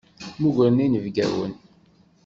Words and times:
Mmugren 0.37 0.83
inebgawen. 0.85 1.53